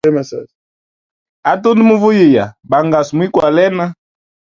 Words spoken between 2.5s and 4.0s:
bangasu mwikwalena.